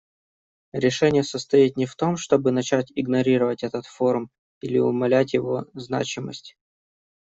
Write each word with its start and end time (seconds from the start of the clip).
Решение 0.73 1.21
состоит 1.21 1.77
не 1.77 1.85
в 1.85 1.95
том, 1.95 2.17
чтобы 2.17 2.51
начать 2.51 2.91
игнорировать 2.95 3.61
этот 3.61 3.85
форум 3.85 4.31
или 4.59 4.79
умалять 4.79 5.33
его 5.33 5.67
значимость. 5.75 6.57